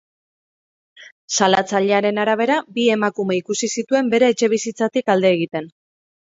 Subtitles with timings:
[1.35, 5.71] Salatzailearen arabera, bi emakume ikusi zituen bere etxebizitzatik alde egiten.